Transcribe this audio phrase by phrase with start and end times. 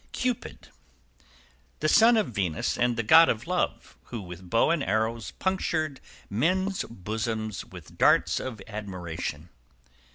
[0.07, 0.69] =CUPID.
[1.79, 6.01] The son of Venus and the God of Love, who with bow and arrows punctured
[6.27, 9.49] men's bosoms with the darts of admiration.